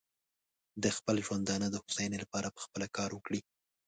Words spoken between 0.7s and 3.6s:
د خپل ژوندانه د هوساینې لپاره پخپله کار وکړي.